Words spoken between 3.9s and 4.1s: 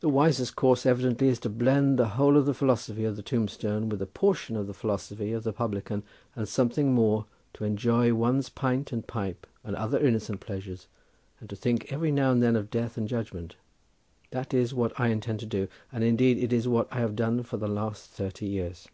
a